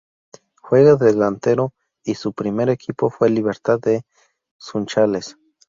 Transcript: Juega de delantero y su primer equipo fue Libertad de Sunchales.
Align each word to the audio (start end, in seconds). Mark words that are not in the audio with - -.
Juega 0.63 0.95
de 0.95 1.05
delantero 1.13 1.75
y 2.03 2.15
su 2.15 2.33
primer 2.33 2.69
equipo 2.69 3.11
fue 3.11 3.29
Libertad 3.29 3.79
de 3.79 4.03
Sunchales. 4.57 5.37